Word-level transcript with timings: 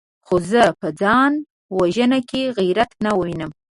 خو 0.25 0.35
زه 0.51 0.61
په 0.79 0.87
ځان 1.01 1.31
وژنه 1.77 2.19
کې 2.29 2.41
غيرت 2.57 2.91
نه 3.05 3.11
وينم! 3.19 3.51